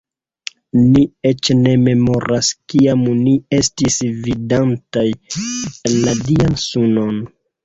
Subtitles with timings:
[0.77, 1.01] Ni
[1.31, 5.05] eĉ ne memoras, kiam ni estis vidantaj
[5.99, 7.23] la Dian sunon.